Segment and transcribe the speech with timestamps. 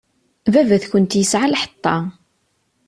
[0.51, 1.95] Baba-tkent yesɛa lḥeṭṭa.